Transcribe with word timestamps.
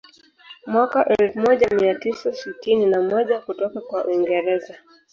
Mwaka 0.67 1.05
elfu 1.05 1.39
moja 1.39 1.69
mia 1.75 1.95
tisa 1.95 2.33
sitini 2.33 2.85
na 2.85 3.01
moja 3.01 3.39
kutoka 3.39 3.81
kwa 3.81 4.05
Uingereza 4.05 4.75